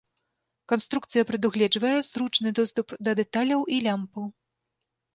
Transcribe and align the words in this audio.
Канструкцыя 0.71 1.25
прадугледжвае 1.33 1.93
зручны 2.09 2.49
доступ 2.63 2.87
да 3.07 3.11
дэталяў 3.23 3.61
і 3.77 3.83
лямпаў. 3.87 4.25